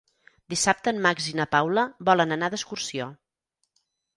[0.53, 3.11] Dissabte en Max i na Paula volen anar d'excursió.